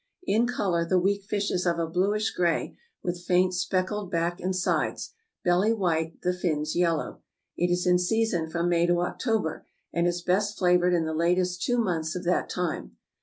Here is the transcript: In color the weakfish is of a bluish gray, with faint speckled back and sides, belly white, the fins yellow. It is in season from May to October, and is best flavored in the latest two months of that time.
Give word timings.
In 0.23 0.47
color 0.47 0.83
the 0.83 0.99
weakfish 0.99 1.51
is 1.51 1.67
of 1.67 1.77
a 1.77 1.85
bluish 1.85 2.31
gray, 2.31 2.75
with 3.03 3.21
faint 3.23 3.53
speckled 3.53 4.09
back 4.09 4.39
and 4.39 4.55
sides, 4.55 5.13
belly 5.43 5.73
white, 5.73 6.19
the 6.23 6.33
fins 6.33 6.75
yellow. 6.75 7.21
It 7.55 7.71
is 7.71 7.85
in 7.85 7.99
season 7.99 8.49
from 8.49 8.67
May 8.67 8.87
to 8.87 9.01
October, 9.01 9.67
and 9.93 10.07
is 10.07 10.23
best 10.23 10.57
flavored 10.57 10.95
in 10.95 11.05
the 11.05 11.13
latest 11.13 11.61
two 11.61 11.77
months 11.77 12.15
of 12.15 12.23
that 12.23 12.49
time. 12.49 12.97